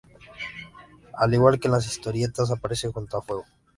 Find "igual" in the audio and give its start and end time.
1.35-1.59